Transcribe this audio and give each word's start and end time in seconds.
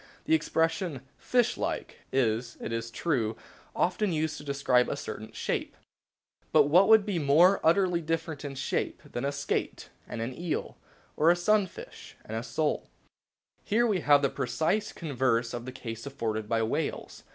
The 0.25 0.33
expression 0.33 1.01
"fish 1.15 1.57
like" 1.59 1.99
is, 2.11 2.57
it 2.59 2.73
is 2.73 2.89
true, 2.89 3.37
often 3.75 4.11
used 4.11 4.35
to 4.37 4.43
describe 4.43 4.89
a 4.89 4.95
certain 4.95 5.31
shape; 5.31 5.77
but 6.51 6.63
what 6.63 6.87
could 6.87 7.05
be 7.05 7.19
more 7.19 7.59
utterly 7.63 8.01
different 8.01 8.43
in 8.43 8.55
shape 8.55 9.03
than 9.05 9.23
a 9.23 9.31
skate 9.31 9.89
and 10.07 10.19
an 10.19 10.35
eel, 10.35 10.75
or 11.15 11.29
a 11.29 11.35
sunfish 11.35 12.15
and 12.25 12.35
a 12.35 12.41
sole? 12.41 12.89
Here 13.63 13.85
we 13.85 13.99
have 13.99 14.23
the 14.23 14.31
precise 14.31 14.91
converse 14.91 15.53
of 15.53 15.65
the 15.65 15.71
case 15.71 16.07
afforded 16.07 16.49
by 16.49 16.63
whales. 16.63 17.21